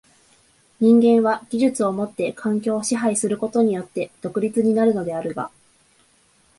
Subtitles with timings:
[0.79, 5.51] 人間は技術をもって環境を支配することによって独立になるのであるが、